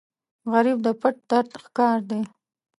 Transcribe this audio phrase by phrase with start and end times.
[0.51, 2.21] غریب د پټ درد ښکار دی